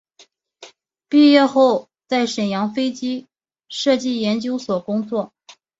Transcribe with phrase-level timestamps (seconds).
[1.07, 3.27] 毕业后在沈阳飞机
[3.69, 5.31] 设计研究所工作。